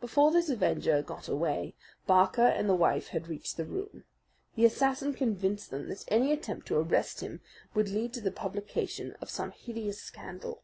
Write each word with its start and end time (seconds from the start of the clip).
"Before 0.00 0.30
this 0.30 0.48
avenger 0.50 1.02
got 1.02 1.26
away, 1.26 1.74
Barker 2.06 2.46
and 2.46 2.68
the 2.68 2.76
wife 2.76 3.08
had 3.08 3.26
reached 3.26 3.56
the 3.56 3.64
room. 3.64 4.04
The 4.54 4.64
assassin 4.64 5.14
convinced 5.14 5.72
them 5.72 5.88
that 5.88 6.04
any 6.06 6.30
attempt 6.30 6.68
to 6.68 6.76
arrest 6.78 7.22
him 7.22 7.40
would 7.74 7.88
lead 7.88 8.12
to 8.12 8.20
the 8.20 8.30
publication 8.30 9.14
of 9.20 9.30
some 9.30 9.50
hideous 9.50 10.00
scandal. 10.00 10.62